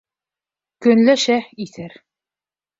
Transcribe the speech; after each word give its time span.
Көнләшә, 0.85 1.37
иҫәр. 1.69 1.99